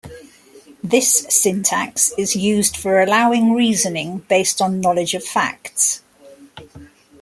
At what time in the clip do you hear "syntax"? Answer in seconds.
1.29-2.11